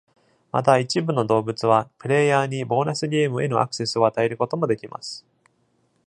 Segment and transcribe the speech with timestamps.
[0.51, 5.23] また一部の動物は、プレイヤーにボーナスゲームへのアクセスを与えることもできます。